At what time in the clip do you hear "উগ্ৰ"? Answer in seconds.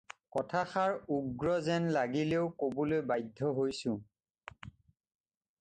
1.17-1.53